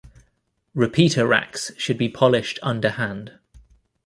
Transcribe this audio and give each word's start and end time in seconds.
Repeater 0.73 1.27
racks 1.27 1.71
should 1.77 1.99
be 1.99 2.09
polished 2.09 2.57
underhand. 2.63 3.37